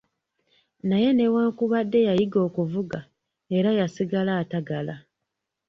Naye 0.89 1.09
newankubadde 1.13 1.99
yayiga 2.07 2.39
okuvuga 2.47 2.99
era 3.57 3.69
yasigala 3.79 4.31
atagala. 4.43 4.95